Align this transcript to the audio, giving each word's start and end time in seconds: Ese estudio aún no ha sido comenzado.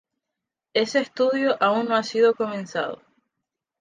Ese 0.73 0.97
estudio 0.99 1.57
aún 1.61 1.85
no 1.87 1.95
ha 1.95 2.01
sido 2.01 2.33
comenzado. 2.33 3.03